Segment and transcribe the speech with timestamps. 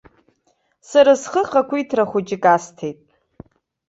[0.89, 2.99] Сара схы хақәиҭра хәыҷык асҭеит.